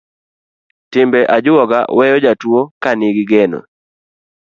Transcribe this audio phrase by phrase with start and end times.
[0.91, 3.59] Timbe ajuoga weyo jatuo ka nigi geno.